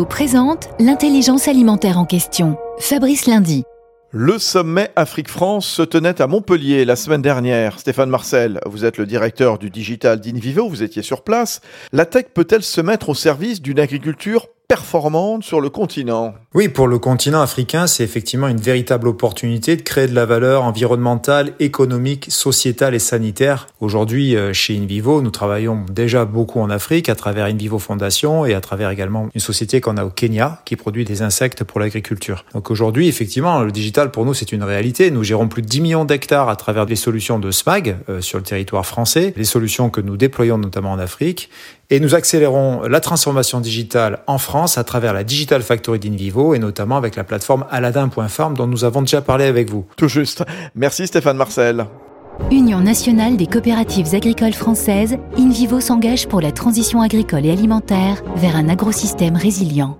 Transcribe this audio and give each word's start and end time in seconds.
Présente 0.00 0.70
l'intelligence 0.80 1.48
alimentaire 1.48 1.98
en 1.98 2.06
question. 2.06 2.56
Fabrice 2.78 3.26
Lundi. 3.26 3.64
Le 4.10 4.38
sommet 4.38 4.90
Afrique-France 4.96 5.66
se 5.66 5.82
tenait 5.82 6.20
à 6.22 6.26
Montpellier 6.26 6.86
la 6.86 6.96
semaine 6.96 7.20
dernière. 7.20 7.78
Stéphane 7.78 8.08
Marcel, 8.08 8.58
vous 8.64 8.86
êtes 8.86 8.96
le 8.96 9.04
directeur 9.04 9.58
du 9.58 9.68
digital 9.68 10.18
d'Invivo, 10.18 10.66
vous 10.66 10.82
étiez 10.82 11.02
sur 11.02 11.22
place. 11.22 11.60
La 11.92 12.06
tech 12.06 12.26
peut-elle 12.32 12.62
se 12.62 12.80
mettre 12.80 13.10
au 13.10 13.14
service 13.14 13.60
d'une 13.60 13.78
agriculture 13.78 14.48
performante 14.72 15.44
sur 15.44 15.60
le 15.60 15.68
continent. 15.68 16.32
Oui, 16.54 16.70
pour 16.70 16.88
le 16.88 16.98
continent 16.98 17.42
africain, 17.42 17.86
c'est 17.86 18.04
effectivement 18.04 18.48
une 18.48 18.60
véritable 18.60 19.06
opportunité 19.06 19.76
de 19.76 19.82
créer 19.82 20.06
de 20.06 20.14
la 20.14 20.24
valeur 20.24 20.64
environnementale, 20.64 21.52
économique, 21.60 22.28
sociétale 22.30 22.94
et 22.94 22.98
sanitaire. 22.98 23.66
Aujourd'hui, 23.80 24.34
euh, 24.34 24.54
chez 24.54 24.78
Invivo, 24.78 25.20
nous 25.20 25.30
travaillons 25.30 25.84
déjà 25.90 26.24
beaucoup 26.24 26.58
en 26.58 26.70
Afrique 26.70 27.10
à 27.10 27.14
travers 27.14 27.44
Invivo 27.44 27.78
Fondation 27.78 28.46
et 28.46 28.54
à 28.54 28.62
travers 28.62 28.88
également 28.88 29.28
une 29.34 29.42
société 29.42 29.82
qu'on 29.82 29.98
a 29.98 30.06
au 30.06 30.10
Kenya 30.10 30.62
qui 30.64 30.76
produit 30.76 31.04
des 31.04 31.20
insectes 31.20 31.64
pour 31.64 31.78
l'agriculture. 31.78 32.46
Donc 32.54 32.70
aujourd'hui, 32.70 33.08
effectivement, 33.08 33.60
le 33.60 33.72
digital 33.72 34.10
pour 34.10 34.24
nous, 34.24 34.32
c'est 34.32 34.52
une 34.52 34.62
réalité. 34.62 35.10
Nous 35.10 35.22
gérons 35.22 35.48
plus 35.48 35.60
de 35.60 35.68
10 35.68 35.82
millions 35.82 36.04
d'hectares 36.06 36.48
à 36.48 36.56
travers 36.56 36.86
des 36.86 36.96
solutions 36.96 37.38
de 37.38 37.50
SMAG 37.50 37.98
euh, 38.08 38.22
sur 38.22 38.38
le 38.38 38.44
territoire 38.44 38.86
français, 38.86 39.34
les 39.36 39.44
solutions 39.44 39.90
que 39.90 40.00
nous 40.00 40.16
déployons 40.16 40.56
notamment 40.56 40.92
en 40.92 40.98
Afrique 40.98 41.50
et 41.92 42.00
nous 42.00 42.14
accélérons 42.14 42.88
la 42.88 43.00
transformation 43.00 43.60
digitale 43.60 44.20
en 44.26 44.38
France 44.38 44.78
à 44.78 44.82
travers 44.82 45.12
la 45.12 45.24
Digital 45.24 45.60
Factory 45.60 45.98
d'Invivo 45.98 46.54
et 46.54 46.58
notamment 46.58 46.96
avec 46.96 47.16
la 47.16 47.22
plateforme 47.22 47.66
Aladdin.farm 47.70 48.56
dont 48.56 48.66
nous 48.66 48.84
avons 48.84 49.02
déjà 49.02 49.20
parlé 49.20 49.44
avec 49.44 49.68
vous. 49.68 49.84
Tout 49.98 50.08
juste. 50.08 50.42
Merci 50.74 51.06
Stéphane 51.06 51.36
Marcel. 51.36 51.84
Union 52.50 52.80
nationale 52.80 53.36
des 53.36 53.46
coopératives 53.46 54.14
agricoles 54.14 54.54
françaises, 54.54 55.18
InVivo 55.36 55.80
s'engage 55.80 56.28
pour 56.28 56.40
la 56.40 56.50
transition 56.50 57.02
agricole 57.02 57.44
et 57.44 57.50
alimentaire 57.50 58.22
vers 58.36 58.56
un 58.56 58.70
agrosystème 58.70 59.36
résilient. 59.36 59.98